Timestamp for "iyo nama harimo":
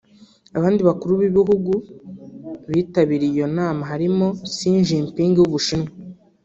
3.37-4.25